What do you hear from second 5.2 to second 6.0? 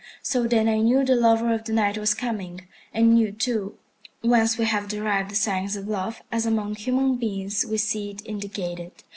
the signs of